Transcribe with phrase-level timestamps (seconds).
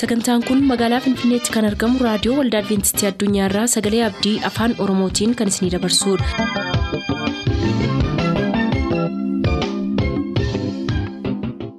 [0.00, 5.52] sagantaan kun magaalaa finfinneetti kan argamu raadiyoo waldaa adventistii addunyaarraa sagalee abdii afaan oromootiin kan
[5.54, 7.30] isinidabarsudha.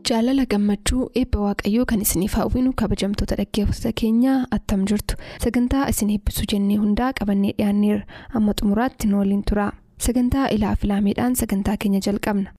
[0.09, 6.47] jaalala gammachuu eebba waaqayyoo kan isiniif hawwinu kabajamtoota dhaggeeffattoota keenyaa attam jirtu sagantaa isin eebbisuu
[6.53, 8.03] jennee hundaa qabannee dhiyaanneerra
[8.39, 9.67] amma xumuraatti nu waliin tura
[10.07, 12.49] sagantaa ilaa filaameedhaan sagantaa keenya jalqabna.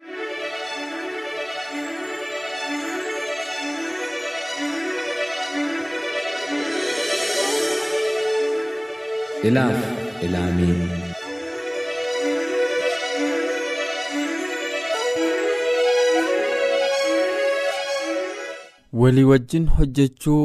[9.49, 9.79] Ilaaf
[10.25, 10.77] ilaamee
[19.01, 20.45] walii wajjin hojjechuu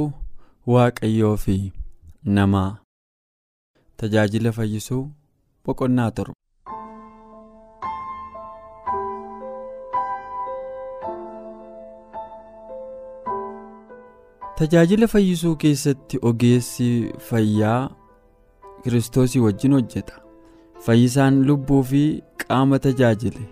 [0.74, 1.55] waaqayyoo fi
[2.38, 2.70] namaa
[4.04, 5.04] tajaajila fayyisuu
[5.66, 6.36] boqonnaa torba.
[14.58, 16.90] tajaajila fayyisuu keessatti ogeessi
[17.30, 17.82] fayyaa
[18.88, 20.13] kiristoosii wajjin hojjeta.
[20.85, 22.02] Fayyisaan lubbuu fi
[22.48, 23.46] qaama tajaajile.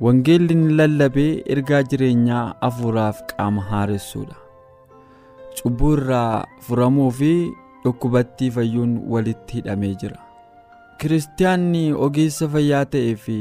[0.00, 4.36] Wangeelli ni lallabee ergaa jireenyaa hafuuraaf qaama haaressuudha.
[5.62, 7.30] Cubbuu irraa furamuu fi
[7.84, 10.18] dhukkubattii fayyuun walitti hidhamee jira.
[10.98, 13.38] Kiristaanni ogeessa fayyaa ta'ee fi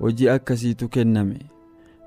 [0.00, 1.38] hojii akkasiitu kenname.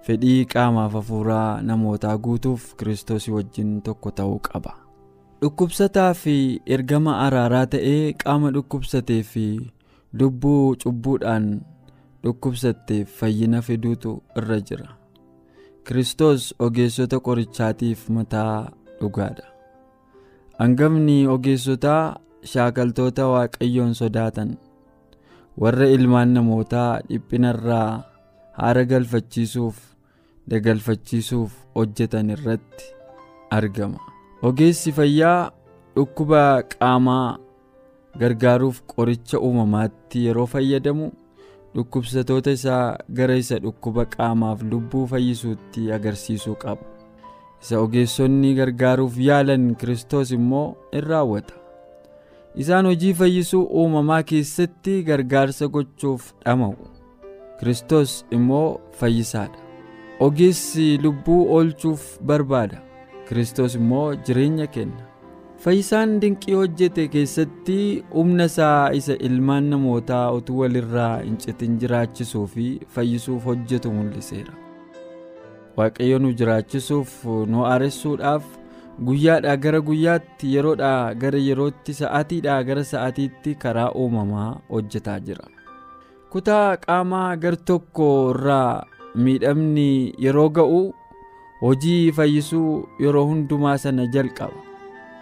[0.07, 4.73] Fedhii qaamaaf hafuuraa namootaa guutuuf kiristoosii wajjin tokko ta'uu qaba
[5.45, 6.33] dhukkubsataa fi
[6.75, 9.43] ergama araaraa ta'ee qaama dhukkubsatee fi
[10.21, 11.45] lubbuu cubbuudhaan
[12.23, 14.87] dhukkubsatteef fayyina fiduutu irra jira.
[15.85, 18.55] Kiristoos ogeessota qorichaatiif mataa
[19.01, 19.45] dhugaadha
[20.61, 22.01] hangafni ogeessotaa
[22.53, 24.57] shaakaltoota waaqayyoon sodaatan.
[25.61, 27.91] Warra ilmaan namootaa dhiphinarraa
[28.57, 29.77] haara galfachiisuuf
[30.49, 32.85] dagalfachiisuuf hojjetan irratti
[33.59, 34.01] argama
[34.47, 35.51] ogeessi fayyaa
[35.95, 36.41] dhukkuba
[36.73, 37.37] qaamaa
[38.21, 41.07] gargaaruuf qoricha uumamaatti yeroo fayyadamu
[41.75, 46.83] dhukkubsatoota isaa gara isa dhukkuba qaamaaf lubbuu fayyisuutti agarsiisuu qaba.
[47.63, 51.53] Isa ogeessonni gargaaruuf yaalan kiristoos immoo in raawwata.
[52.63, 56.75] Isaan hojii fayyisuu uumamaa keessatti gargaarsa gochuuf dhama'u
[57.59, 59.59] kiristoos immoo fayyisaadha.
[60.19, 62.77] Ogeessi lubbuu oolchuuf barbaada
[63.29, 65.03] kiristoos immoo jireenya kenna.
[65.63, 67.77] Fayyisaan dinqii hojjete keessatti
[68.13, 72.65] humna isaa isa ilmaan namootaa utuu walirraa hin citin jiraachisuu fi
[72.97, 74.53] fayyisuuf hojjetu mul'iseera.
[75.77, 77.15] Waaqayyo nu jiraachisuuf
[77.53, 78.43] nu haaressuudhaaf
[79.07, 85.47] guyyaadhaa gara guyyaatti yeroodhaa gara yerootti sa'aatiidhaa gara sa'aatiitti karaa uumamaa hojjetaa jira.
[86.29, 88.85] Kutaa qaamaa gar tokko irraa
[89.25, 90.79] miidhamni yeroo ga'u
[91.61, 94.59] hojii fayyisuu yeroo hundumaa sana jalqaba.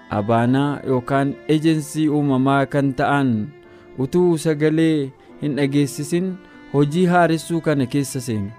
[0.09, 3.29] Abaanaa yookaan ejensii uumamaa kan ta'an
[4.05, 5.09] utuu sagalee
[5.41, 6.33] hin dhageessisin
[6.73, 8.51] hojii haaressuu kana keessa seenu.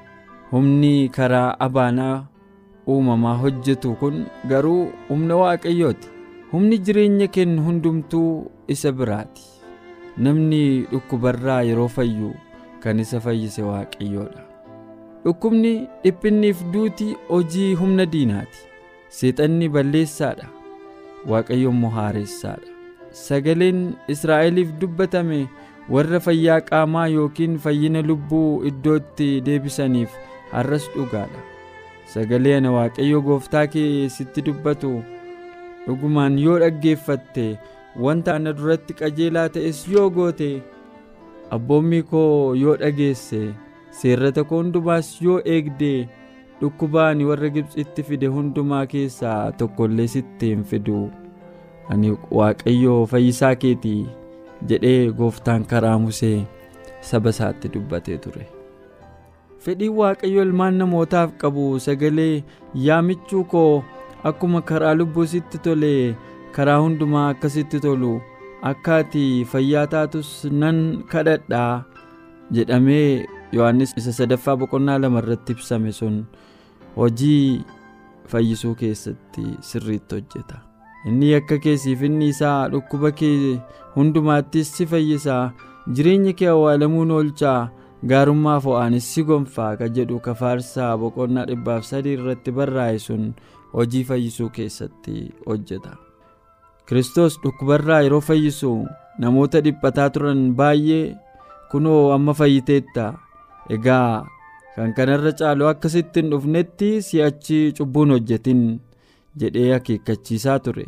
[0.52, 2.26] Humni karaa abaanaa
[2.94, 6.08] uumamaa hojjetu kun garuu humna waaqayyooti
[6.52, 9.42] humni jireenya kennu hundumtuu isa biraati.
[10.16, 12.34] Namni dhukkubarraa yeroo fayyu
[12.82, 14.42] kan isa fayyise waaqayyoodha
[15.24, 15.72] dhukkubni
[16.04, 18.58] dhiphinniif duuti hojii humna diinaati.
[19.08, 20.48] Seexanni balleessaadha.
[21.28, 22.68] Waaqayyo immoo haaressaadha.
[23.24, 23.80] Sagaleen
[24.14, 25.40] israa'eliif dubbatame
[25.94, 30.10] warra fayyaa qaamaa yookiin fayyina lubbuu iddootti deebisaniif
[30.52, 31.40] har'as dhugaadha.
[32.14, 34.92] Sagalee ana waaqayyo gooftaa kee sitti dubbatu
[35.86, 37.46] dhugumaan yoo dhaggeeffatte
[38.06, 40.50] wanta ana duratti qajeelaa ta'es yoo goote
[41.56, 43.40] abboommii koo yoo dhageesse
[44.00, 45.92] seerrata koo hundumaas yoo eegde
[46.60, 50.98] dhukkubaan warra gibxitti fide hundumaa keessaa tokkollee sitti hin fidu.
[51.90, 52.10] Ani
[52.40, 53.94] waaqayyo fayyisaa keeti
[54.68, 56.36] jedhee gooftaan karaa musee
[57.08, 58.46] saba isaatti dubbatee ture.
[59.64, 62.44] Fedhiin waaqayyo ilmaan namootaaf qabu sagalee
[62.86, 63.84] yaamichuu koo
[64.30, 65.92] akkuma karaa lubbuu sitti tole
[66.56, 68.12] karaa hundumaa akkasitti tolu
[68.70, 70.32] akka ati fayyaa taatus
[70.62, 70.78] nan
[71.12, 71.84] kadhadhaa
[72.58, 76.16] jedhamee yohannis isa sadaffaa boqonnaa lama irratti ibsame sun
[76.96, 77.62] hojii
[78.32, 80.58] fayyisuu keessatti sirriitti hojjeta.
[81.08, 83.58] Inni akka keessiif inni isaa dhukkuba kee
[83.96, 85.42] hundumaattis si fayyisaa
[85.96, 87.58] jireenya kee awwaalamuun oolchaa
[88.12, 93.28] gaarummaa fo'aanis si gonfaa ka jedhu kafaarsaa boqonnaa dhibbaaf sadii irratti barraa'e sun
[93.74, 95.14] hojii fayyisuu keessatti
[95.46, 95.92] hojjeta.
[96.88, 98.72] Kiristoos dhukkubarraa yeroo fayyisu
[99.18, 101.04] namoota dhiphataa turan baay'ee
[101.70, 103.04] kunoo amma fayyiteetta
[103.70, 104.26] egaa
[104.76, 108.62] kan kanarra caalu akkasitti hin dhufnetti si'achi cubbuun hojjetin
[109.42, 110.86] jedhee akeekkachiisaa ture.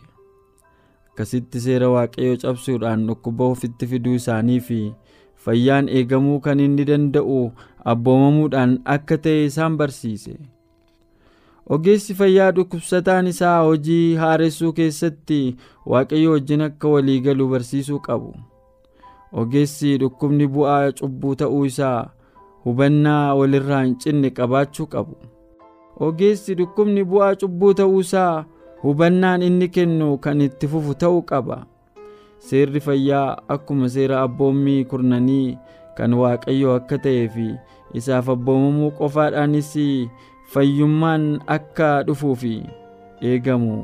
[1.11, 4.81] Akkasitti seera waaqayyoo cabsuudhaan dhukkuba ofitti fiduu isaanii fi
[5.47, 7.39] fayyaan eegamuu kan inni danda'u
[7.95, 10.35] abboomamuudhaan akka ta'e isaan barsiise.
[11.75, 15.39] Ogeessi fayyaa dhukkubsataan isaa hojii haaressuu keessatti
[15.95, 18.35] waaqayyo wajjin akka walii galu barsiisuu qabu.
[19.33, 22.11] Ogeessi dhukkubni bu'aa cubbuu ta'uu isaa
[22.67, 25.17] hubannaa walirraa hin cinne qabaachuu qabu.
[26.07, 28.45] Ogeessi dhukkubni bu'aa cubbuu ta'uu isaa
[28.83, 31.63] hubannaan inni kennu kan itti fufu ta'uu qaba.
[32.49, 35.59] Seerri fayyaa akkuma seera abboommii kurnanii
[35.97, 37.47] kan waaqayyoo akka ta'ee fi
[38.01, 39.71] isaaf abboomamuu qofaadhaanis
[40.53, 41.25] fayyummaan
[41.57, 42.43] akka dhufuuf
[43.31, 43.79] eegamu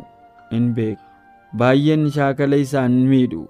[0.56, 1.02] in beeka
[1.58, 3.46] baay'een shaakala isaan miidhu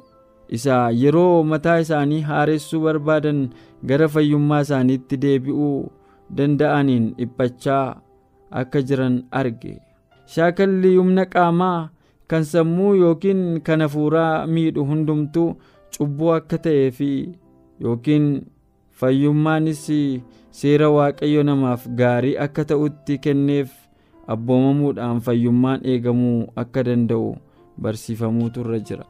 [0.49, 3.41] isa yeroo mataa isaanii haaressuu barbaadan
[3.87, 5.91] gara fayyummaa isaaniitti deebi'uu
[6.37, 7.97] danda'aniin dhiphachaa
[8.63, 9.75] akka jiran arge
[10.35, 11.91] shaakalli humna qaamaa
[12.29, 15.49] kan sammuu yookiin kan hafuuraa miidhu hundumtuu
[15.97, 17.11] cubbuu akka ta'ee fi
[17.81, 18.27] yookiin
[19.01, 19.87] fayyummaanis
[20.61, 23.71] seera waaqayyo namaaf gaarii akka ta'utti kenneef
[24.35, 27.35] abboomamuudhaan fayyummaan eegamuu akka danda'u
[27.83, 29.05] barsiifamuutu irra jira.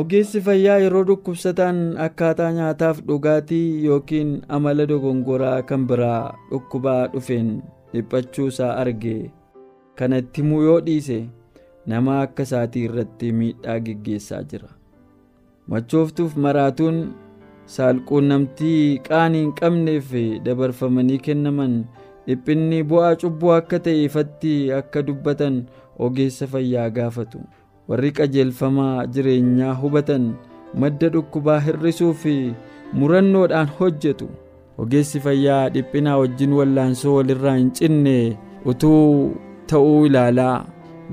[0.00, 7.50] Ogeessi fayyaa yeroo dhukkubsataan akkaataa nyaataaf dhugaatii yookiin amala dogongoraa kan biraa dhukkubaa dhufeen
[7.92, 9.16] dhiphachuu isaa arge
[10.00, 11.18] kana itti himuu yoo dhiise
[11.92, 14.68] nama akka isaatii irratti miidhaa geggeessaa jira.
[15.72, 16.98] Machooftuuf maraatuun
[17.76, 20.10] saalquunnamtii qaanii hin qabneef
[20.48, 21.78] dabarfamanii kennaman
[22.26, 25.56] dhiphinni bu'aa cubbuu akka ta'e ifatti akka dubbatan
[26.08, 27.40] ogeessa fayyaa gaafatu
[27.88, 30.24] warri qajeelfamaa jireenyaa hubatan
[30.84, 32.34] madda dhukkubaa hir'isuu fi
[33.00, 34.28] murannoodhaan hojjetu.
[34.82, 38.16] Ogeessi fayyaa dhiphinaa wajjin wallaansoo walirraa hin cinne
[38.72, 39.36] utuu
[39.72, 40.66] ta'uu ilaalaa.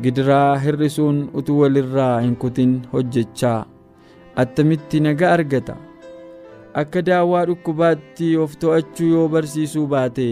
[0.03, 3.59] Gidiraa hir'isuun utuu walirraa hin kutin hojjechaa.
[4.43, 5.75] Attamitti nagaa argata?
[6.81, 10.27] Akka daawwaa dhukkubaatti of to'achuu yoo barsiisuu baate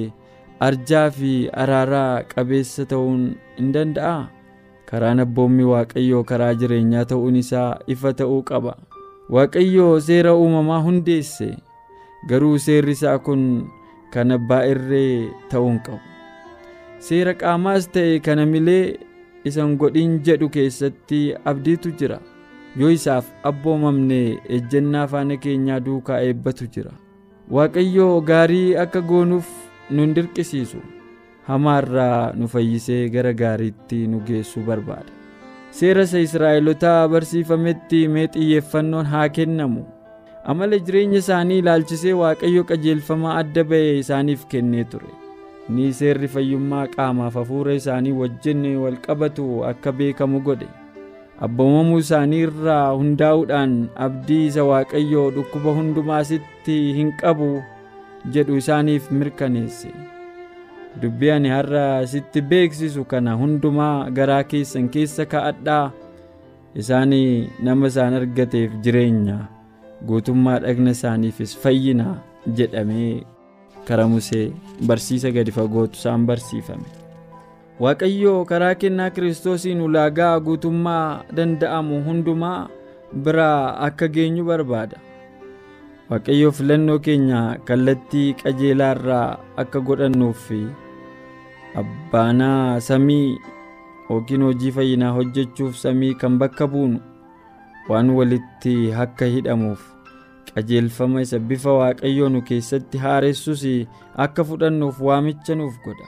[0.68, 1.34] arjaa fi
[1.64, 3.22] araaraa qabeessa ta'uun
[3.58, 4.16] hin danda'a
[4.92, 8.74] karaan abboommii waaqayyoo karaa jireenyaa ta'uun isaa ifa ta'uu qaba.
[9.36, 11.50] Waaqayyoo seera uumamaa hundeesse
[12.30, 13.46] garuu seerri isaa kun
[14.14, 16.00] kan abbaa irree ta'uu hin qabu.
[17.08, 18.98] Seera qaamaas ta'e kana milee
[19.52, 21.22] isan godhin jedhu keessatti
[21.54, 22.20] abdiitu jira.
[22.80, 24.20] Yoo isaaf abboomamne
[24.58, 26.92] ejjennaa faana keenyaa duukaa eebbatu jira.
[27.56, 29.48] Waaqayyoo gaarii akka goonuuf
[29.90, 30.78] nun dirqisiisu
[31.51, 35.12] hamaarraa nu fayyisee gara gaariitti nu geessuu barbaada.
[35.80, 39.83] Seera isa israa'elotaa barsiifametti mee xiyyeeffannoon haa kennamu.
[40.51, 45.12] Amala jireenya isaanii ilaalchisee waaqayyo qajeelfamaa adda ba'e isaaniif kennee ture.
[45.69, 50.68] Ni seerri fayyummaa qaamaaf hafuura isaanii wajjin wal qabatu akka beekamu godhe.
[51.45, 53.75] Abboomamuu isaanii irraa hundaa'uudhaan
[54.07, 57.47] abdii isa waaqayyoo dhukkuba hundumaasitti hin qabu
[58.36, 59.89] jedhu isaaniif mirkaneesse
[61.00, 65.92] dubbii ani har'a sitti beeksisu kana hundumaa garaa keessan keessa kaa'adhaa.
[66.76, 67.12] Isaan
[67.64, 69.38] nama isaan argateef jireenya.
[70.07, 72.18] Guutummaa dhagna isaaniifis fayyina
[72.57, 73.24] jedhamee
[73.88, 74.52] karaa musee
[74.88, 76.88] barsiisa gadi fagootu isaan barsiifame.
[77.81, 82.69] Waaqayyoo karaa kennaa kiristoosiin ulaagaa guutummaa danda'amu hundumaa
[83.24, 84.98] biraa akka geenyu barbaada.
[86.10, 90.50] Waaqayyoo filannoo keenya kallattii qajeelaa irraa akka godhannuuf
[91.75, 93.40] abbaanaa samii
[94.09, 96.99] yookiin hojii fayyinaa hojjechuuf samii kan bakka buunu
[97.90, 99.81] waan walitti akka hidhamuuf
[100.54, 103.63] qajeelfama isa bifa waaqayyoo nu keessatti haaressus
[104.25, 106.07] akka fudhannuuf waamicha nuuf godha.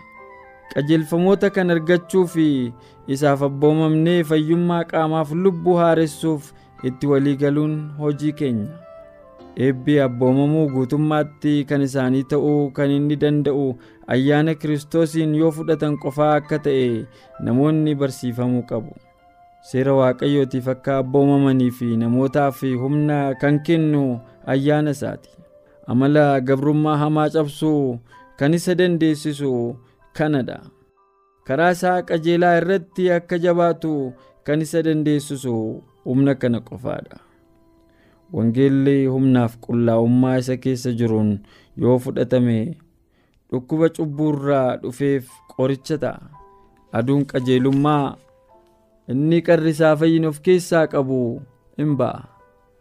[0.73, 2.73] Qajeelfamoota kan argachuu fi
[3.07, 6.51] isaaf abboomamnee fayyummaa qaamaaf lubbuu haaressuuf
[6.83, 8.67] itti walii galuun hojii keenya.
[9.57, 13.67] Eebbi abboomamuu guutummaatti kan isaanii ta'uu kan inni danda'u
[14.07, 17.05] ayyaana kiristoosiin yoo fudhatan qofaa akka ta'e
[17.39, 18.93] namoonni barsiifamuu qabu.
[19.63, 25.29] Seera waaqayyootiif akka abboomamanii fi namootaaf humna kan kennu ayyaana isaati.
[25.87, 27.99] Amala gabrummaa hamaa cabsuu
[28.37, 29.75] kan isa dandeessisu
[30.13, 30.59] kanadha
[31.47, 37.19] karaa isaa qajeelaa irratti akka jabaatu kan isa dandeessisu humna kana qofaadha.
[38.33, 41.39] Wangeelli humnaaf qullaa'ummaa isa keessa jiruun
[41.77, 42.77] yoo fudhatame
[43.53, 46.19] dhukkuba cubbuurraa dhufeef qoricha ta'a.
[46.97, 48.15] Aduun qajeelummaa
[49.13, 51.19] inni qarri isaa fayyina of keessaa qabu
[51.77, 52.25] in ba'a.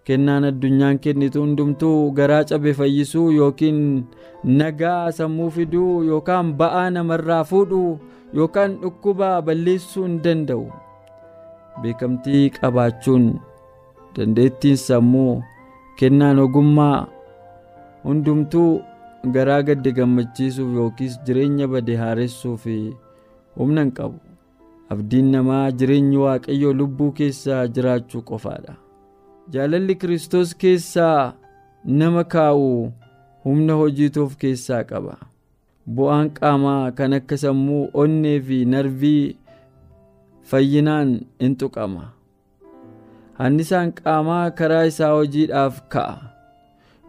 [0.06, 3.82] Kennaan addunyaan kennitu hundumtuu garaa cabe fayyisuu yookiin
[4.60, 7.98] nagaa sammuu fiduu yookaan ba'aa namarraa fuudhuu
[8.38, 10.66] yookaan dhukkuba balleessuu hin danda'u.
[11.82, 13.28] Beekamtii qabaachuun
[14.16, 15.42] dandeettiin sammuu
[15.98, 17.06] kennaan ogummaa
[18.04, 18.82] hundumtuu
[19.30, 22.64] garaa gadde gammachiisuuf yookiis jireenya bade haaressuuf
[23.56, 24.18] humna hin qabu.
[24.90, 28.74] Abdiin namaa jireenyi waaqayyoo lubbuu keessaa jiraachuu qofaadha.
[29.52, 31.34] Jaalalli kiristoos keessaa
[31.84, 32.92] nama kaa'u
[33.44, 35.16] humna hojiituuf keessaa qaba.
[35.94, 39.36] Bu'aan qaamaa kan akka sammuu onnee fi narvii
[40.50, 42.04] fayyinaan in tuqama.
[43.38, 46.14] Hannisaan qaamaa karaa isaa hojiidhaaf ka'a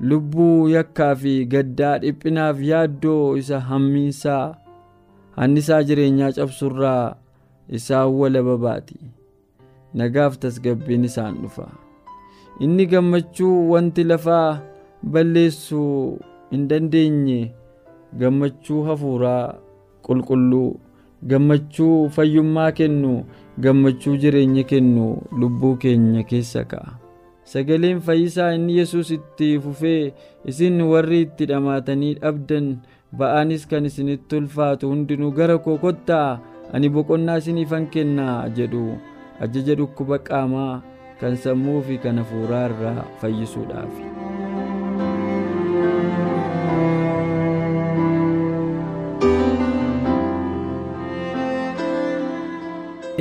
[0.09, 4.55] lubbuu yakkaa fi gaddaa dhiphinaaf yaaddoo isa hammiinsaa.
[5.37, 7.15] Hannisaa jireenyaa cabsurraa
[7.77, 8.99] isaan walaba baati
[10.01, 11.67] nagaaf tasgabbiin isaan dhufa.
[12.59, 14.61] Inni gammachuu wanti lafaa
[15.13, 16.19] balleessuu
[16.51, 17.39] hin dandeenye
[18.19, 19.55] gammachuu hafuuraa
[20.07, 20.69] qulqulluu
[21.31, 23.13] gammachuu fayyummaa kennu
[23.65, 25.07] gammachuu jireenya kennu
[25.39, 26.93] lubbuu keenya keessa ka'a
[27.51, 30.13] sagaleen fayyisaa inni yesus itti fufee
[30.51, 32.69] isin warri itti dhamaatanii dhabdan
[33.19, 36.29] ba'aanis kan isinitti ulfaatu hundinuu gara koo kottaa
[36.73, 38.85] ani boqonnaa isiniifan kennaa jedhu
[39.47, 40.73] ajaja dhukkuba qaamaa
[41.21, 43.93] kan sammuu fi kan hafuuraa irraa fayyisuudhaaf.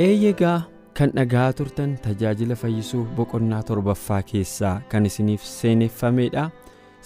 [0.05, 0.61] eeyyegaa
[0.97, 6.43] kan dhagaa turtan tajaajila fayyisuu boqonnaa torbaffaa keessaa kan isiniif seeneffameedha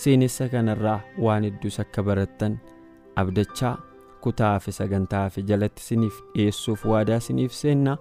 [0.04, 2.60] seenessa kanarraa waan hedduus akka barattan
[3.24, 3.76] abdachaa
[4.22, 7.98] kutaa fi sagantaa fi jalatti isiniif dhiyeessuuf waadaa isiniif seenna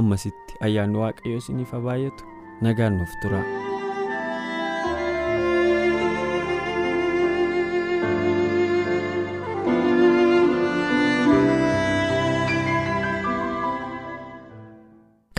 [0.00, 2.24] ammasitti ayyaanni waaqayyoo isiniif haa baay'atu
[2.68, 3.42] nagaan nuuf tura.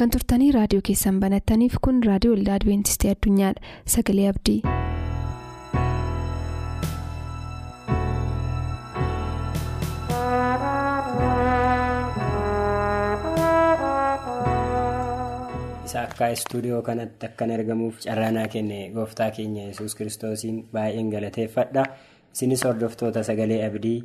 [0.01, 4.59] Kan turtanii raadiyoo keessan banattaniif kun raadiyoo waldaa adventistii addunyaadha sagalee abdii.
[15.85, 21.83] isa akka istuudiyoo kanatti akkan argamuuf carraanaa kenne gooftaa keenya yesus kiristoosiin baay'een galateeffadha
[22.33, 23.97] isinis hordoftoota sagalee abdii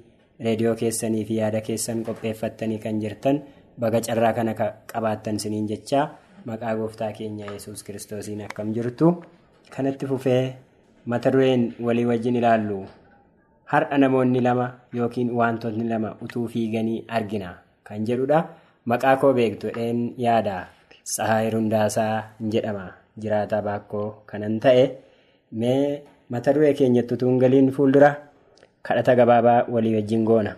[0.47, 3.39] reediyoo keessanii fi yaada keessan qopheeffattanii kan jirtan
[3.79, 4.55] baga carraa kana
[4.93, 6.11] qabaattan siniin jechaa
[6.49, 9.09] maqaa gooftaa keenya yesus kiristoosiin akkam jirtu?
[9.71, 10.55] Kanatti fufee
[11.07, 12.85] mata dureen walii wajjin ilaallu.
[13.73, 17.51] Har'a namoonni lama yookiin wantootni lama utuu fiiganii argina
[17.85, 18.45] kan jedhudha.
[18.87, 20.69] Maqaa koo beektu dheen yaada
[21.07, 22.87] Tsahaayii Rundaasaa jedhama.
[23.19, 24.85] Jiraataa baakkoo kanan ta'e
[25.61, 28.11] mee mata duree keenyatti utuu hin galiin fuuldura?
[28.87, 30.55] Kadhata gabaabaa walii wajjin goona.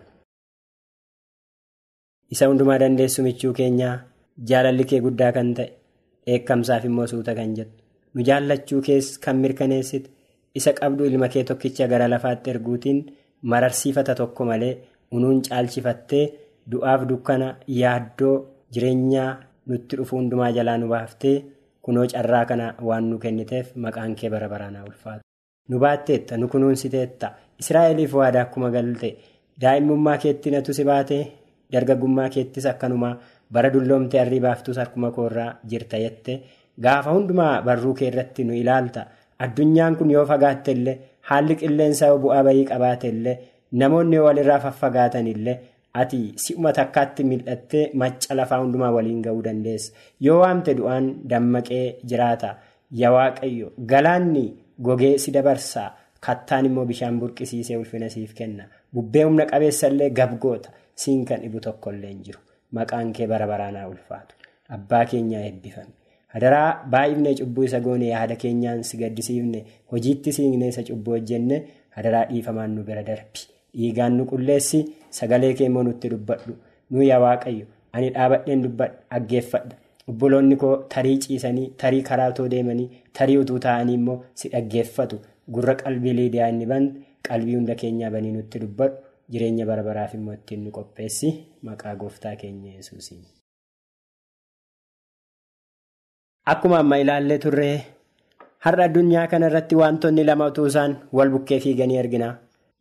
[2.35, 3.95] Isa hundumaa dandeessu michuu keenyaa
[4.51, 5.69] jaalalli kee guddaa kan ta'e
[6.27, 7.83] dheekkamsaaf immoo suuta kan jettu
[8.15, 10.11] nu jaallachuu kees kan mirkaneessite
[10.61, 13.01] isa qabdu ilma kee tokkicha gara lafaatti erguutiin
[13.53, 14.73] mararsiifata tokko malee
[15.17, 16.25] unuun caalchifattee
[16.73, 17.49] du'aaf dukkana
[17.81, 18.37] yaaddoo
[18.75, 19.31] jireenyaa.
[19.71, 21.33] nutti dhufu hundumaa jalaa nu baaftee
[21.87, 25.21] kunoo carraa kana waan nu kenniteef maqaan kee bara baraanaa ulfaatu.
[25.69, 27.31] Nu baatteetta nu kunuunsiteetta
[27.63, 29.11] Israa'eliif waadaa akkuma galte
[29.63, 31.21] daa'imummaa keetti natu si baatee
[31.73, 33.15] dargaggummaa keettis akkanumaa
[33.53, 36.41] bara dulloomtee harrii baaftus harkuma koorraa jirta jette.
[36.83, 39.07] Gaafa hundumaa barruu kee irratti nu ilaalta.
[39.39, 40.99] Addunyaan kun yoo fagaatte illee
[41.31, 43.39] haalli qilleensaa bu'aa bayii qabaate illee
[43.73, 45.59] namoonni walirraa faffagaatan illee.
[46.01, 49.93] ati si'uma takkaatti mil'attee macca lafaa hundumaa waliin ga'uu dandeessa.
[50.27, 52.51] Yoo waamte du'aan dammaqee jiraata.
[53.01, 54.45] Yaa waaqayyo galaanni
[54.87, 55.89] gogee si dabarsaa
[56.27, 58.65] kattaan immoo bishaan burqisiisee ulfina siif kenna.
[58.95, 62.41] Bubbee humna qabeessallee gabgoota siin kan dhibu tokkollee hin jiru.
[62.73, 64.35] Maqaan kee bara baraanaa ulfaatu.
[64.77, 65.93] Abbaa keenyaa eebbifame.
[66.35, 71.63] Hadaraa baay'ifnee cubbuu isa goone yaada keenyaan si gaddisiifne hojiitti siinee isa cubbuu hojjenne
[71.97, 73.41] hadaraa dhiifamaan nu bira darbi.
[73.79, 74.79] dhiigaan nu qulleessi
[75.17, 76.53] sagalee kee immoo nutti dubbadhu.
[76.91, 79.77] Nu yaa waaqayyo ani dhaabadheen dubbadha dhaggeeffadha
[80.13, 85.19] obboloonni koo tarii ciisanii tarii karaatoo deemanii tarii utuu ta'anii immoo si dhaggeeffatu
[85.57, 88.97] gurra qalbii liidiyaa inni bante qalbii hunda keenyaa banii nutti dubbadhu
[89.33, 91.31] jireenya bara baraaf immoo ittiin nu qopheessi
[91.69, 93.23] maqaa gooftaa keenya yesuusiin.
[96.53, 97.77] akkuma amma ilaallee turree
[98.67, 102.29] har'a addunyaa kana irratti wantoonni lama utuu isaan wal bukkee fiiganii argina.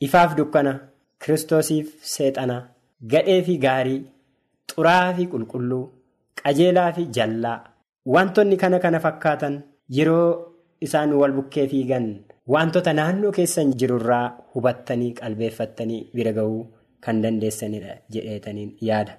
[0.05, 0.73] ifaaf dukkana
[1.25, 2.57] kiristoosiif seexana
[3.11, 3.99] gadhee fi gaarii
[4.71, 5.83] xuraa fi qulqulluu
[6.41, 7.57] qajeelaa fi jallaa
[8.15, 9.55] wantoonni kana kana fakkaatan
[9.97, 10.27] yeroo
[10.87, 12.07] isaan wal bukkee fiigan
[12.55, 14.25] wantoota naannoo keessan jirurraa
[14.55, 16.61] hubattanii qalbeeffattanii bira ga'uu
[17.05, 19.17] kan dandeessanidha jedheetaniin yaada.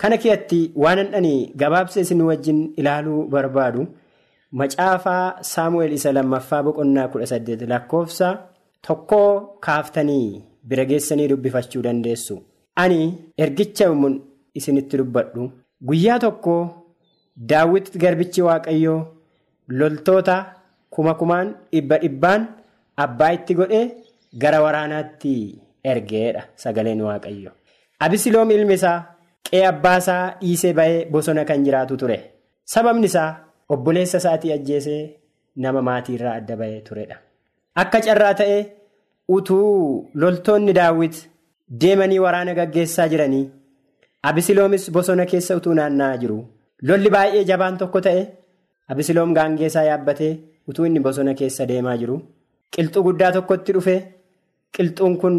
[0.00, 3.86] Kana keessatti waan handhanii gabaabsee isin wajjin ilaaluu barbaadu
[4.60, 8.28] macaafaa saamu'eel isa lammaffaa boqonnaa kudha saddeet lakkoofsa
[8.86, 9.30] tokkoo
[9.66, 10.26] kaaftanii
[10.68, 12.36] bira geessanii dubbifachuu dandeessu.
[12.82, 13.00] Ani
[13.44, 14.16] ergicha yommuun
[14.60, 15.50] isinitti dubbadhu
[15.88, 16.54] guyyaa tokko
[17.50, 19.00] daawwit garbichi waaqayyoo
[19.78, 20.36] loltoota
[20.94, 22.46] kuma kumaan dhibba dhibbaan
[23.04, 23.84] abbaa itti godhee
[24.42, 25.34] gara waraanaatti
[25.92, 27.50] ergeedha sagaleen waaqayyo.
[28.04, 28.98] Abisiloom ilmi isaa
[29.48, 32.18] qe'ee abbaa isaa dhiisee ba'ee bosona kan jiraatu ture.
[32.72, 33.30] Sababni isaa
[33.74, 35.02] obboleessa isaatii ajjeesee
[35.64, 37.16] nama maatiirraa adda ba'ee turedha.
[37.82, 38.62] Akka carraa ta'ee
[39.36, 41.16] utuu loltoonni daawwit
[41.82, 43.44] deemanii waraana gaggeessaa jiranii
[44.30, 46.38] abisiloomis bosona keessa utuu naanna'aa jiru.
[46.88, 48.22] Lolli baay'ee jabaan tokko ta'e
[48.88, 50.32] abisiloom gaangeessaa yaabbatee
[50.68, 52.16] utuu inni bosona keessa deemaa jiru.
[52.72, 53.96] Qilxuu guddaa tokkotti dhufe
[54.76, 55.36] qilxuun kun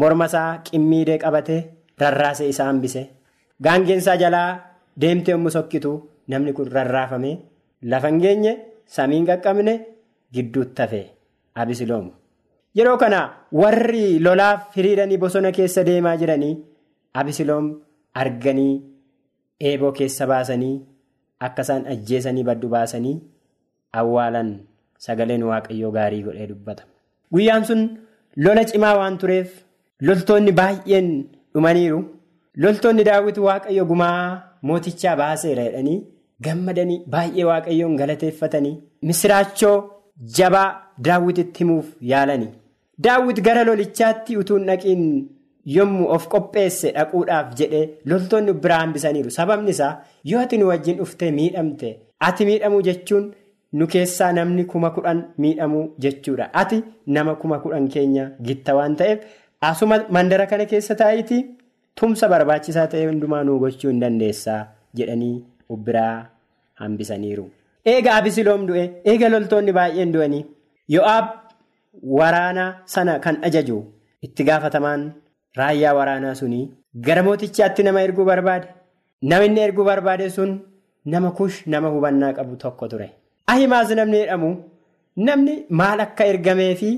[0.00, 1.60] morma isaa qimmiidee qabatee
[2.00, 3.02] rarraasee isaa hambise.
[3.64, 4.48] Gaangeensaa jalaa
[5.00, 5.92] deemtee yommuu sokkitu
[6.28, 7.32] namni kun rarraafame
[7.90, 8.52] lafa hin geenye
[8.96, 9.74] samiin qaqqabne
[10.34, 11.02] gidduutti hafe
[11.54, 12.10] abisiloom.
[12.78, 13.20] Yeroo kana
[13.60, 16.56] warri lolaaf hiriiranii bosona keessa deemaa jiranii
[17.20, 17.70] abisiloom
[18.22, 18.74] arganii
[19.70, 20.74] eeboo keessa baasanii
[21.46, 23.14] akka isaan ajjeesanii baddu baasanii
[24.00, 24.50] awwaalan
[25.06, 26.82] sagaleen waaqayyoo gaarii godhee dubbata.
[27.32, 27.82] Guyyaan sun
[28.44, 29.48] lola cimaa waan tureef
[30.08, 31.08] loltoonni baay'een
[31.54, 32.00] dhumaniiru.
[32.62, 35.98] Loltoonni daawwiti waaqayyo gumaa mootichaa baaseera jedhanii
[36.44, 38.76] gammadanii baay'ee waaqayyoon galateeffatanii
[39.08, 39.76] misiraachoo
[40.38, 40.68] jabaa
[41.08, 42.48] daawwititti himuuf yaalanii.
[43.04, 45.02] Daawwit gara lolichaatti utuu hin dhaqiin
[45.76, 49.30] yommuu of qopheesse dhaquudhaaf jedhee loltoonni biraa hambisaniiru.
[49.38, 49.94] Sababni isaa
[50.30, 51.90] yoo ati nu wajjin dhuftee miidhamte
[52.28, 53.26] ati miidhamuu jechuun
[53.78, 56.46] nu keessaa namni kuma kudhan miidhamuu jechuudha.
[56.60, 56.78] Ati
[57.16, 59.20] nama kuma kudhan keenya gitta waan ta'eef
[59.70, 61.42] asuma mandara kana keessa taa'itii.
[61.98, 64.60] Tumsa barbaachisaa ta'e hundumaa nuu gochuu hin dandeessaa
[65.00, 65.36] jedhanii
[65.86, 66.26] biraa
[66.80, 67.44] hambisaniiru.
[67.92, 70.44] Eega Abisiloom du'e eega loltoonni baay'een du'anii
[70.94, 71.26] Yo'aab
[72.18, 73.78] waraana sana kan ajaju
[74.28, 75.04] itti gaafatamaan
[75.60, 76.64] raayyaa waraanaa sunii
[77.06, 78.66] gara mootichaatti nama erguu barbaade.
[79.22, 80.58] Namni erguu barbaade sun
[81.14, 83.08] nama kush nama hubannaa qabu tokko ture.
[83.52, 84.50] Ahimaas namni jedhamu
[85.26, 86.90] namni maal akka ergamee fi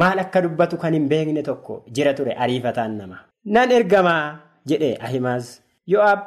[0.00, 3.18] maal akka dubbatu kan hin beekne tokko jira ture ariifataan nama.
[3.54, 4.24] Nan ergamaa
[4.70, 5.46] jedhe Ahimaas
[5.92, 6.20] Yo'aab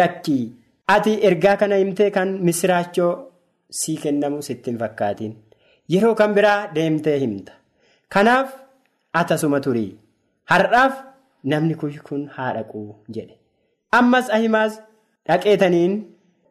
[0.00, 0.44] lakkii
[0.94, 3.12] ati ergaa kana himtee kan misiraachoo
[3.80, 5.34] sii kennamu sitti hin fakkaatiin
[5.94, 7.52] yeroo kan biraa deemtee himta.
[8.12, 8.52] Kanaaf
[9.20, 9.90] atasuma turii
[10.52, 10.94] har'aaf
[11.44, 13.34] namni kun haa dhaquu jedhe.
[13.98, 14.78] Ammas Ahimaas
[15.28, 15.98] dhaqeetaniin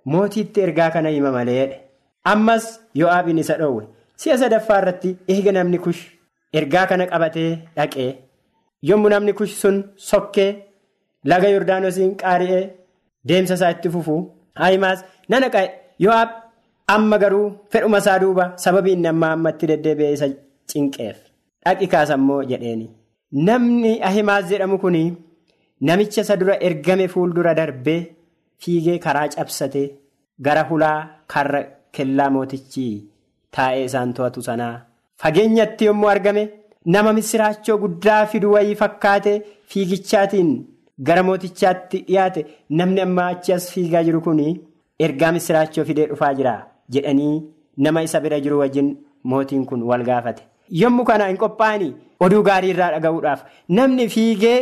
[0.06, 1.78] mootiitti ergaa kana hima maleedha.
[2.26, 3.86] Ammas Yo'aabiin isa dhoowwe
[4.22, 6.02] si'a sadaffaa irratti eega namni kush
[6.54, 8.10] ergaa kana qabatee dhaqee.
[8.90, 9.76] yommuu namni kush sun
[10.10, 10.52] sokkee
[11.32, 12.64] laga yordaanosiin qaari'ee
[13.28, 14.16] deemsa isaa itti fufu
[14.66, 15.68] Ahimaas nana qa'e
[16.06, 16.30] Yo'aab
[16.96, 20.28] amma garuu fedhuma isaa duuba sababii inni amma ammatti deddeebi'ee isa
[20.72, 21.18] cinqeef
[21.66, 22.88] dhaqi kaasammoo jedheeni.
[23.48, 24.98] Namni Ahimaas jedhamu kun
[25.88, 28.00] namicha isa dura ergame fuuldura darbee
[28.62, 29.88] fiigee karaa cabsatee
[30.46, 30.98] gara hulaa
[31.34, 31.62] karra
[31.98, 32.88] kellaa mootichi
[33.58, 34.74] taa'ee isaan to'atu sanaa
[35.22, 36.44] fageenyatti yommuu argame.
[36.94, 39.34] Nama misiraachoo guddaa fidu wayii fakkaate
[39.72, 40.48] fiigichaatiin
[41.08, 42.42] gara mootichaatti dhiyaate
[42.80, 44.40] namni amma achi as fiigaa jiru kun
[45.06, 46.54] ergaa misiraachoo fidee dhufaa jira
[46.96, 47.36] jedhanii
[47.86, 48.90] nama isa bira jiru wajjin
[49.34, 50.42] mootiin kun wal gaafate.
[50.82, 51.94] Yommuu kana hin qophaa'anii
[52.26, 53.42] oduu gaarii irraa dhaga'uudhaaf
[53.78, 54.58] namni fiigee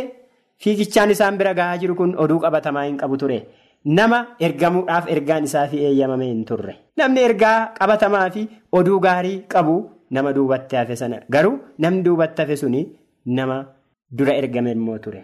[0.64, 3.40] fiigichaan isaan bira gahaa jiru kun oduu qabatamaa hin qabu ture.
[3.84, 6.74] Nama ergamuudhaaf ergaan isaa fi eeyyamamee hin turre.
[6.96, 9.76] Namni ergaa qabatamaa fi oduu gaarii qabu.
[10.10, 12.80] Nama duubatti hafe sana garuu namni duubatti hafe suni
[13.26, 13.58] nama
[14.18, 15.22] dura ergame immoo ture.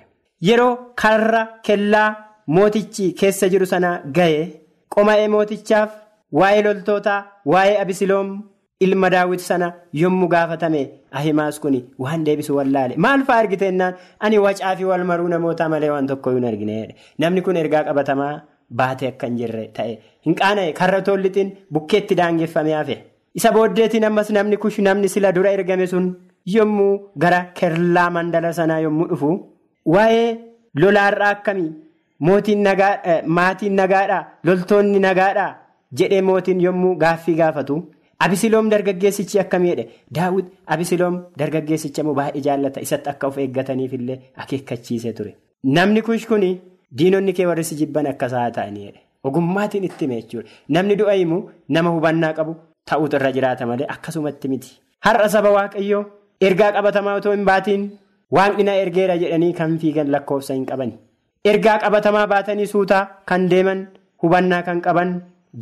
[0.48, 2.08] Yeroo karra kellaa
[2.46, 4.44] mootichi keessa jiru sana ga'e
[4.94, 5.90] qoma'ee mootichaaf
[6.40, 7.20] waa'ee loltootaa
[7.52, 8.30] waa'ee abisiloom
[8.84, 9.68] ilma daawwiti sana
[10.02, 10.80] yommuu gaafatame
[11.18, 13.94] ahimaas kun waan deebisu wallaale maal fa'aa argiteennaan
[14.28, 18.34] ani wacaa fi wal maruu namootaa malee waan tokko hin argine namni kun ergaa qabatamaa
[18.80, 19.92] baatee akka hin jirre ta'e.
[20.26, 22.96] Hin qaana'e karra tollitiin bukkeetti daangeffamee hafe.
[23.38, 26.08] Isa booddeetiin ammas namni kush namni sila dura ergame sun
[26.54, 29.30] yommuu gara kellaa mandala sanaa yommuu dhufu
[29.94, 30.26] waa'ee
[30.82, 31.70] lolaarraa akkamii?
[32.20, 32.62] Maatiin
[33.76, 34.24] nagaadhaa?
[34.44, 35.52] Loltoonni nagaadhaa?
[35.98, 37.76] Jedhee mootiin yommuu gaaffii gaafatu
[38.24, 39.84] abisiloom dargaggeessichi akkamiidha
[40.18, 45.34] daawwit abisiloom dargaggeessicha immoo baay'ee jaallata isatti akka of eeggataniifillee akeekkachiisee ture.
[45.64, 46.44] Namni kush kun
[46.98, 51.90] diinonni kee warri si jibban akkasaa ta'aniidha ogummaatiin itti hime jechuudha namni du'a himu nama
[51.90, 52.54] hubannaa qabu.
[52.88, 54.68] ta'utu irra jiraata malee akkasumatti miti.
[55.04, 56.02] Har'a saba waaqayyoo
[56.48, 57.86] ergaa qabatamaa otoo hin baatiin
[58.36, 60.94] waaqni ergeera jedhanii kan fiigan lakkoofsa hin qabani.
[61.44, 63.00] Ergaa qabatamaa baatanii suutaa
[63.30, 63.80] kan deeman
[64.22, 65.10] hubannaa kan qaban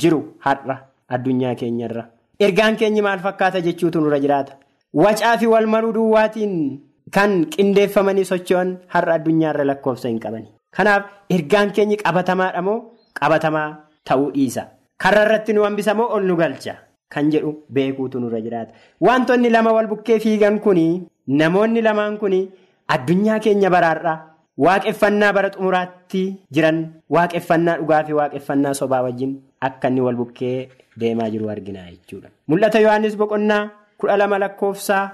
[0.03, 0.77] jiru har'a
[1.09, 2.05] addunyaa keenyarra.
[2.40, 4.53] Ergaan keenyi maal fakkaata jechuutu nurra jiraata.
[4.94, 10.49] Wacaa fi wal maruu duwwaatiin kan qindeeffamanii socho'an har'a addunyaarra lakkoofsa hin qabani.
[10.77, 12.79] Kanaaf ergaan keenyi qabatamaadha moo
[13.20, 13.68] qabatamaa
[14.05, 14.66] ta'uu dhiisa.
[14.99, 16.75] Karra irratti nu hambisa moo ol nu galcha
[17.09, 18.75] kan jedhu beekuutu nurra jiraata.
[19.01, 22.49] Wantoonni lama wal bukkee fiigan kuni namoonni lamaan kuni
[22.88, 24.18] addunyaa keenya baraarraa
[24.64, 26.23] waaqeffannaa bara xumuraatti
[26.55, 26.79] jiran
[27.11, 29.33] waaqeffannaa dhugaa fi waaqeffannaa sobaa wajjin
[29.68, 30.68] akka inni wal bukkee
[31.00, 32.29] deemaa jiru argina jechuudha.
[32.48, 33.62] Mul'ata Yohaannis boqonnaa
[33.98, 35.05] kudha lama lakkoofsaa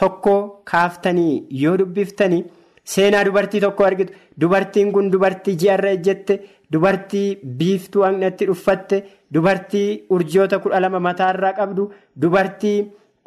[0.00, 0.34] tokko
[0.70, 2.44] kaaftanii yoo dubbiftanii
[2.92, 6.34] seenaa dubartii tokko argitu dubartiin kun dubartii ji'arra ejjette
[6.72, 7.28] dubartii
[7.60, 8.96] biiftuu haqnatti dhuffatte
[9.34, 11.90] dubartii urjoota kudha lama mataarraa qabdu
[12.22, 12.78] dubartii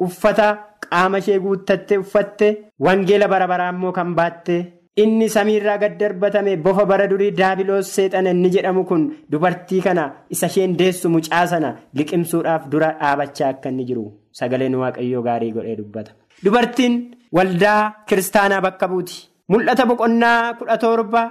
[0.06, 0.48] uffata
[0.88, 2.46] qaama ishee guuttatte uffatte
[2.86, 4.56] wangeela bara baraa immoo kan baatte
[5.02, 10.46] inni samiirraa gad darbatame bofa bara durii daabiloos seexana inni jedhamu kun dubartii kana isa
[10.50, 14.04] isheen deessu mucaa sana liqimsuudhaaf dura dhaabachaa akka inni jiru
[14.40, 16.10] sagaleen waaqayyoo gaarii godhee dubbata.
[16.44, 16.94] Dubartiin
[17.36, 19.16] waldaa kiristaanaa bakka buuti.
[19.50, 21.22] Mul'ata boqonnaa kudha torba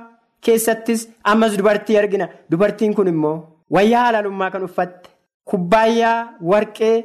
[0.45, 1.01] keessattis
[1.31, 2.27] ammas dubartii argina.
[2.51, 3.37] Dubartiin kun immoo
[3.75, 5.09] wayyaa halaalummaa kan uffatte
[5.49, 6.17] kubbaayyaa
[6.51, 6.95] warqee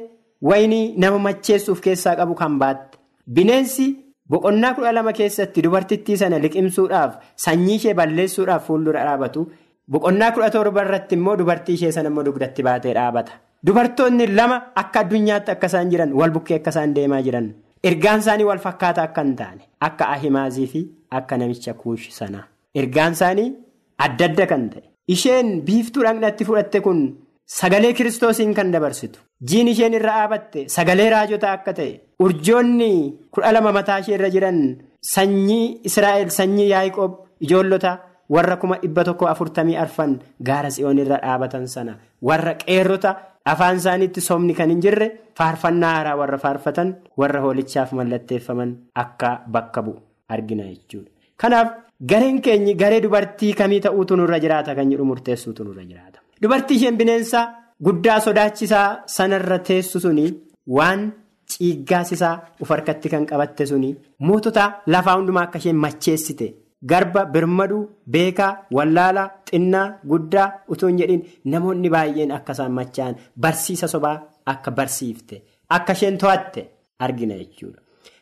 [0.49, 2.97] waynii nama macheessuuf keessaa qabu kan baatte.
[3.35, 3.85] Bineensi
[4.33, 9.47] boqonnaa kudha lama keessatti dubartittii sana liqimsuudhaaf sanyii ishee balleessuudhaaf fuuldura dhaabatu.
[9.95, 13.33] Boqonnaa kudha torba irratti immoo dubartii ishee sana immoo dugdatti baatee dhaabata.
[13.67, 17.51] Dubartoonni lama akka addunyaatti akka isaan jiran wal bukkee akka isaan deemaa jiran.
[17.89, 20.81] Ergaan isaanii wal fakkaataa akka hin taane akka ahimaazii fi
[21.19, 22.43] akka namicha kuush sanaa.
[22.75, 23.49] Ergaan isaanii
[24.07, 24.83] adda adda kan ta'e.
[25.15, 26.99] Isheen biiftuu dhaqnatti fudhatte kun
[27.45, 29.19] sagalee kiristoosiin kan dabarsitu.
[29.49, 31.99] Jiin isheen irra dhaabatte sagalee raajotaa akka ta'e.
[32.19, 32.91] Urjoonni
[33.31, 34.59] kudha lama mataa ishee irra jiran
[35.01, 40.17] sanyii Israa'el sanyii Yaaqoob ijoollota warra kuma dhibba tokko afurtamii arfan
[40.49, 43.15] gaara tsiyoon irra dhaabatan sana warra qeerrota.
[43.45, 48.69] Afaan isaaniitti somni kan hin jirre faarfannaa haaraa warra faarfatan warra hoolichaaf mallatteeffaman
[49.03, 49.97] akka bakka bu'u
[50.29, 51.11] argina jechuudha.
[51.35, 51.73] Kanaaf
[52.11, 56.19] gareen keenyi garee dubartii kamii ta'uutu nurra jiraata kan jedhu murteessuutu nurra jiraata.
[56.43, 57.41] Dubartii isheen bineensa
[57.85, 60.25] guddaa sodaachisaa sanarra teessu suni
[60.77, 61.01] waan
[61.51, 63.91] ciiggaasisaa uf harkatti kan qabatte suni
[64.27, 66.47] mootota lafaa hundumaa akka isheen macheessite.
[66.91, 67.81] Garba birmaduu
[68.13, 71.21] beekaa wallaalaa xinnaa guddaa utuu hin jedhin
[71.53, 74.15] namoonni baay'een akka isaan machaa'an barsiisa sobaa
[74.53, 75.41] akka barsiifte
[75.77, 76.65] akka isheen to'atte
[76.99, 77.79] argina jechuudha.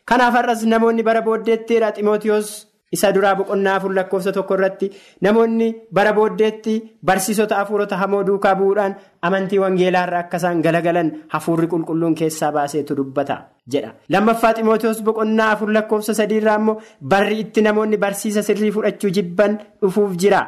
[0.08, 2.52] Kanaaf har'as namoonni bara booddeettiidha Ximootiyoos
[2.96, 4.90] isa duraa boqonnaa afur lakkoofsa tokko irratti
[5.26, 6.74] namoonni bara booddeetti
[7.10, 8.94] barsiisota hafuurota hamoo duukaa bu'uudhaan
[9.28, 13.36] amantii wangeelaarraa akka isaan galagalan hafuurri qulqulluun keessaa baaseetu dubbata.
[13.72, 19.58] jedha lammaffaa ximootiyoos boqonnaa afur lakkoofsa sadiirraa immoo barri itti namoonni barsiisa sirrii fudhachuu jibban
[19.82, 20.40] dhufuuf jira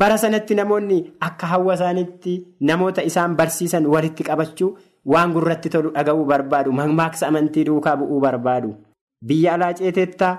[0.00, 0.98] bara sanatti namoonni
[1.28, 2.34] akka hawwa isaaniitti
[2.68, 4.70] namoota isaan barsiisan walitti qabachuu
[5.12, 8.70] waan gurratti tolu dhaga'uu barbaadu mammaaksa amantii duukaa bu'uu barbaadu
[9.26, 10.34] biyya alaa ceeteettaa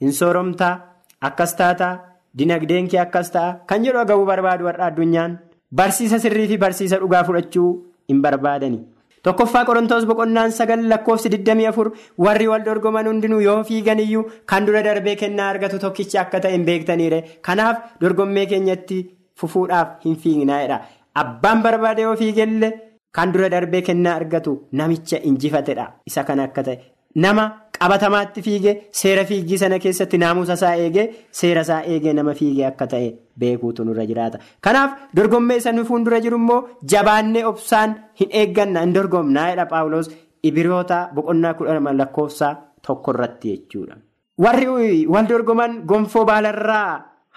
[0.00, 0.74] hin sooromtaa
[1.20, 1.94] akkas taataa
[2.38, 3.60] dinagdeen kee akkas ta'a.
[3.66, 5.38] Kan jedhu dhaga'uu barbaadu har'a addunyaan.
[5.74, 7.70] Barsiisa sirrii fi barsiisa dhugaa fudhachuu
[8.08, 8.80] hin barbaadani.
[9.26, 11.90] tokkoffaa qorontoos boqonnaan sagal lakkoofsi 24
[12.24, 16.52] warri wal dorgoman hundinuu yoo fiigan iyyuu kan dura darbee kennaa argatu tokkicha akka ta'e
[16.52, 17.18] hin beektaniire.
[17.46, 18.98] Kanaaf dorgommee keenyatti
[19.40, 20.78] fufuudhaaf hin fiignaa'edha
[21.22, 22.70] abbaan barbaade yoo fiigellee
[23.18, 26.78] kan dura darbee kennaa argatu namicha injifatedha isa kan akka ta'e.
[27.24, 27.44] Nama
[27.78, 31.06] qabatamaatti fiige seera fiigii sana keessatti naamusa isaa eegee
[31.40, 33.08] seera isaa eegee nama fiigee akka ta'e
[33.42, 36.60] beekuutu nurra jiraata kanaaf dorgommee isa fuuldura jiru immoo
[36.94, 40.10] jabaannee obsaan hin eegganna hin dorgomnaa jedha paawuloos
[40.50, 42.52] ibiroota boqonnaa kudha lakkoofsaa
[42.86, 43.96] tokko irratti jechuudha.
[44.44, 44.66] warri
[45.14, 46.88] wal dorgoman gonfoo baalarraa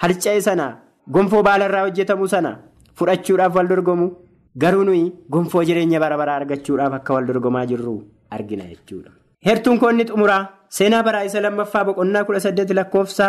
[0.02, 0.65] harca'e sana
[1.15, 2.52] gonfoo baalarraa hojjetamu sana
[2.97, 4.08] fudhachuudhaaf wal dorgomu
[4.63, 7.95] garuu nuyi gonfoo jireenya bara baraa argachuudhaaf akka wal dorgomaa jirru
[8.38, 9.12] argina jechuudha.
[9.45, 10.41] Heertuun koonni xumuraa
[10.78, 13.28] seenaa baraa isa lammaffaa boqonnaa kudha saddeet lakkoofsa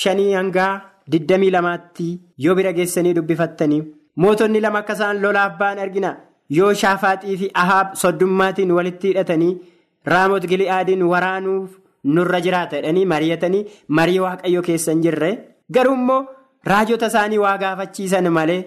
[0.00, 0.72] shanii hangaa
[1.12, 2.08] digdamii lamaatti
[2.44, 3.82] yoo bira geessanii dubbifattanii
[4.24, 6.16] mootonni lama akka isaan lolaaf ba'an argina.
[6.58, 9.52] Yoo shaafaaxii fi ahaab soddummaatiin walitti hidhatanii
[10.12, 11.70] raamot gili'aadiin waraanuuf
[12.14, 13.64] nurra jiraata jedhanii mari'atanii
[13.98, 15.30] marii waaqayyo keessa hin jirre.
[15.74, 16.26] Garuu immoo
[16.72, 18.62] raajota isaanii waa gaafachiisan malee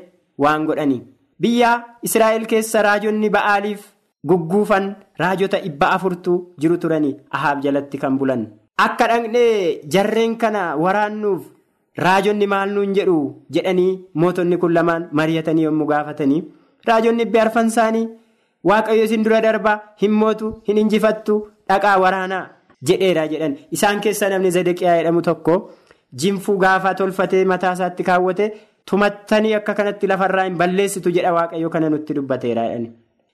[0.45, 1.01] waan godhanii
[1.41, 1.71] biyya
[2.09, 3.81] israa'el keessa raajonni ba'aaliif.
[4.27, 4.85] Gugguufan
[5.21, 8.45] raajota dhibba afurtu jiru turanii ahaab jalatti kan bulan
[8.85, 11.43] akka dhaqnee jarreen kana waraannuuf
[12.05, 13.17] raajonni maal nuun jedhu
[13.57, 13.91] jedhanii
[14.23, 16.41] mootonni kun lamaan mari'atanii yommuu gaafatanii
[16.89, 18.07] raajonni dhibbi arfan isaanii
[18.71, 21.37] waaqayyo isin dura darbaa hin mootu hin injifattu
[21.69, 22.43] dhaqaa waraanaa
[22.89, 25.55] jedheera jedhan isaan keessa namni zedeqiyaa jedhamu tokko
[26.23, 28.45] jinfuu gaafaa tolfatee mataa isaatti kaawwate
[28.91, 32.89] tumattanii akka kanatti lafarraa hin balleessitu jedha waaqayyo kana nutti dubbateera jedhani.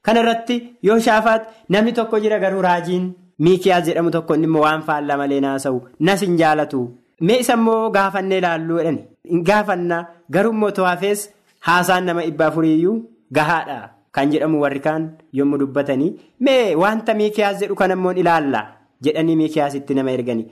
[0.06, 0.56] Kana irratti
[0.88, 3.06] yoo shaafaat namni tokko jira garuu raajiin
[3.46, 6.82] miikiyaas jedhamu tokko immoo waan faallaa malee naasa'u nas hin jaalatu.
[7.22, 9.04] Mee isa immoo gaafannee ilaalluu jedhani.
[9.32, 10.02] Hin gaafannaa
[10.38, 11.30] garuu immoo to'afees
[11.68, 12.96] haasaan nama dhibba afuriiyyuu
[13.38, 13.80] gahaadha
[14.18, 15.10] kan jedhamu warri kaan
[15.40, 16.12] yommuu dubbatanii
[16.48, 18.62] mee wanta miikiyaas jedhu kana immoo ilaalla
[19.08, 20.46] jedhanii miikiyaasitti nama ergani.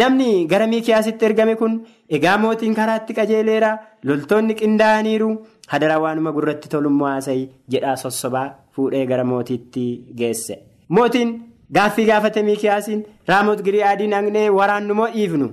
[0.00, 1.76] Namni gara miikiyaasitti ergame kun
[2.16, 3.70] egaa mootiin karaatti qajeeleera
[4.08, 5.28] loltoonni qindaa'aniiru
[5.72, 9.84] hadaraa waanuma gurratti tolummaa haasa'i jedhaa sossobaa fuudhee gara mootiitti
[10.18, 10.58] geesse.
[10.88, 11.30] Mootiin
[11.74, 15.48] gaaffii gaafate miikiyaasiin raamoot giriyaadiin haqnee waraannumoo dhiifnu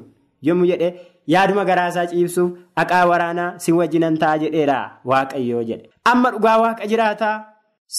[0.48, 0.90] yommuu jedhe
[1.34, 4.78] yaaduma garaasaa ciibsuuf haqaa waraanaa sin wajjinan ta'a jedheera
[5.12, 5.90] waaqayyoo jedhe.
[6.12, 7.36] Amma dhugaa waaqa jiraataa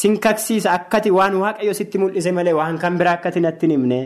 [0.00, 4.00] sin kaksiisa akkati waan waaqayyo sitti mul'ise malee waan kan biraa akkati natti himne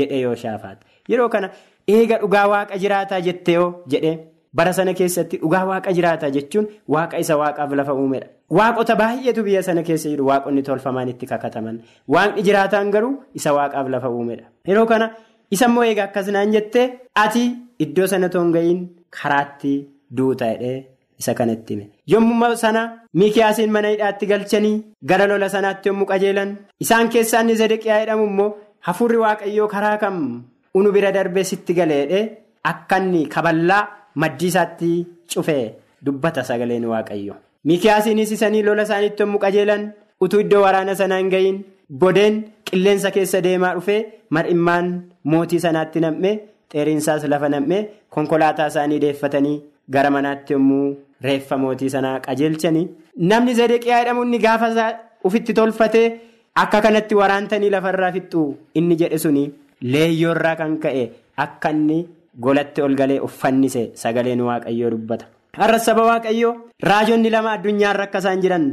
[0.00, 0.86] jedhe yoo shaafaate.
[1.08, 1.50] Yeroo kana
[1.88, 4.12] eega dhugaa waaqa jiraataa jettee yoo jedhe
[4.56, 8.26] bara sana keessatti dhugaa waaqa jiraataa jechuun waaqa isa waaqaaf lafa uumedha.
[8.50, 11.80] Waaqota baay'eetu biyya sana keessa jiru waaqonni tolfamaan itti kakataman.
[12.08, 14.44] Waaqni jiraataan garuu isa waaqaaf lafa uumedha.
[14.68, 15.10] Yeroo kana
[15.50, 17.42] isa immoo eega akkasnaan jettee ati
[17.84, 18.80] iddoo sana toonga'iin
[19.10, 19.72] karaatti
[20.16, 20.86] duuta jedhee
[21.18, 21.86] isa kanatti hime.
[22.12, 22.82] Yommuu sana
[23.14, 28.50] miikiyaasiin mana hidhaatti galchanii gara lola sanaatti yommuu qajeelan isaan keessaa inni zedeqiyaa jedhamu immoo
[28.88, 30.20] hafuurri waaqayyoo karaa kam
[30.74, 32.20] unu bira darbee sitti galeedhe
[32.72, 33.82] akka inni kaballaa
[34.22, 34.92] maddii isaatti
[35.34, 37.34] cufee dubbata sagaleen waaqayyo.
[37.64, 39.86] Miikiyaasiinis isanii lola isaaniitti yommuu qajeelan
[40.26, 41.58] utuu iddoo waraana sanaa hin ga'iin
[42.02, 42.36] bodeen
[42.70, 43.98] qilleensa keessa deemaa dhufee
[44.36, 44.92] mar'immaan
[45.32, 46.34] mootii sanaatti nam'ee
[46.74, 47.82] xeeriinsaas lafa nam'ee
[48.16, 49.56] konkolaataa isaanii deeffatanii
[49.96, 50.86] gara manaatti yommuu
[51.28, 52.86] reeffa mootii sanaa qajeelchanii
[53.32, 54.88] namni zedeqiyaa jedhamu inni gaafa
[55.30, 56.08] ufitti tolfatee
[56.64, 58.42] akka kanatti waraantanii lafarraa fixxu
[58.80, 59.46] inni jedhe suni.
[59.92, 61.02] Leeyyoorraa kan ka'e
[61.44, 61.96] akka inni
[62.44, 65.26] golatti ol galee uffannise sagaleen waaqayyoo dubbata.
[65.56, 68.64] Har'a saba waaqayyoo raajonni lama addunyaarra akka isaan jiran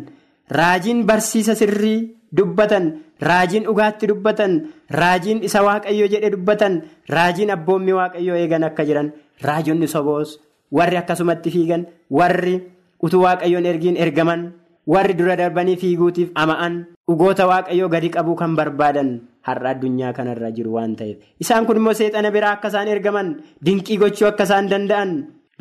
[0.52, 2.86] raajiin barsiisa sirrii dubbatan
[3.22, 4.52] raajiin dhugaatti dubbatan
[4.92, 6.82] raajiin isa waaqayyoo jedhe dubbatan
[7.16, 9.14] raajiin abboommi waaqayyoo eegan akka jiran
[9.48, 10.40] raajonni soboos
[10.72, 12.56] warri akkasumatti fiigan warri
[13.04, 14.52] utuu waaqayyoon ergiin ergaman
[14.88, 16.76] warri dura darbanii fiiguutiif ama'an
[17.08, 19.22] dhugoota waaqayyoo gadi qabuu kan barbaadan.
[19.44, 23.32] Har'a addunyaa kanarra jiru waan ta'eef isaan kun immoo seexana biraa akka isaan ergaman
[23.66, 25.12] dinqii gochuu akka isaan danda'an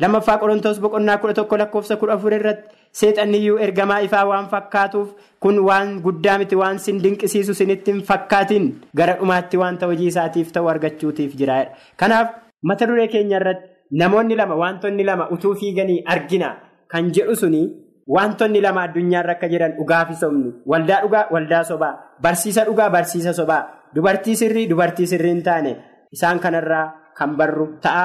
[0.03, 2.69] lammaffaa qorontoos boqonnaa kudha tokko lakkoofsa kudha afur irratti
[3.01, 5.09] seexanniyyuu ergamaa ifaa waan fakkaatuuf
[5.45, 8.65] kun waan guddaa miti waan sin dinqisiisu sinitti hin fakkaatiin
[9.01, 11.71] gara dhumaatti wanta hojii isaatiif ta'u argachuutiif jiraadha.
[11.97, 12.27] Kanaaf
[12.71, 13.69] mata duree keenya irratti
[14.01, 16.55] namoonni lama wantoonni lama utuu fiiganii argina
[16.87, 17.63] kan jedhu suni.
[18.15, 21.91] Wantoonni lama addunyaarra akka jiran dhugaa fi sobni waldaa dhugaa waldaa sobaa
[22.23, 23.61] barsiisa dhugaa barsiisa sobaa
[23.95, 25.71] dubartii sirrii dubartii sirrii hin taane
[26.17, 26.83] isaan kanarraa
[27.19, 28.01] kan barru ta'a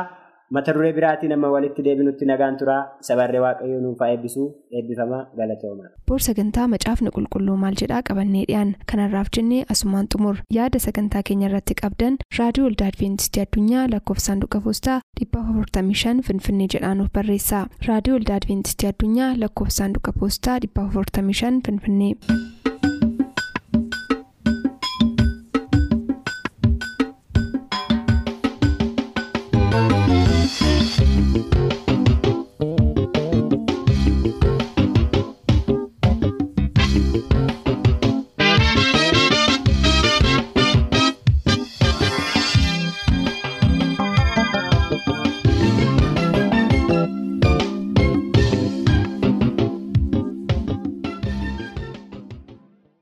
[0.57, 4.47] mata duree biraatiin amma walitti deebinutti nagaan turaa isa barree waaqayyoo nuuf eebbisuu
[4.81, 5.85] eebbifama galatooma.
[6.09, 11.49] Boor sagantaa macaafni qulqulluu maal jedhaa qabannee dhiyaan kanarraaf jennee asumaan xumur yaada sagantaa keenya
[11.51, 18.37] irratti qabdan raadiyoo waldaa adventistii addunyaa lakkoofsa saanduqa poostaa 455 finfinnee jedhaanuf barreessa raadiyoo waldaa
[18.43, 22.13] adventistii addunyaa lakkoofsa saanduqa poostaa 455 finfinnee.